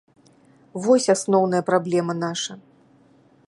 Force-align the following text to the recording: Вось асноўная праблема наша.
Вось 0.85 1.07
асноўная 1.15 1.61
праблема 1.69 2.13
наша. 2.25 2.53